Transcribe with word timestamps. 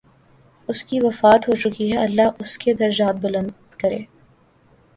اس 0.69 0.83
کی 0.83 0.99
وفات 0.99 1.49
ہو 1.49 1.55
چکی 1.55 1.91
ہے، 1.91 1.97
اللہ 1.97 2.27
اس 2.39 2.57
کے 2.57 2.73
درجات 2.73 3.15
بلند 3.15 3.51
کرے۔ 3.79 3.99